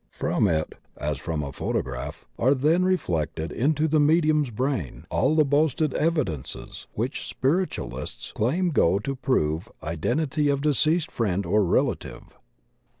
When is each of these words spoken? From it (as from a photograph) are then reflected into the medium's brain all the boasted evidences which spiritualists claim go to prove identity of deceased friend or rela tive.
From 0.09 0.47
it 0.47 0.73
(as 0.97 1.19
from 1.19 1.43
a 1.43 1.51
photograph) 1.51 2.25
are 2.39 2.55
then 2.55 2.83
reflected 2.83 3.51
into 3.51 3.87
the 3.87 3.99
medium's 3.99 4.49
brain 4.49 5.05
all 5.11 5.35
the 5.35 5.45
boasted 5.45 5.93
evidences 5.93 6.87
which 6.93 7.27
spiritualists 7.27 8.31
claim 8.31 8.71
go 8.71 8.97
to 8.97 9.15
prove 9.15 9.69
identity 9.83 10.49
of 10.49 10.61
deceased 10.61 11.11
friend 11.11 11.45
or 11.45 11.61
rela 11.61 11.99
tive. 11.99 12.35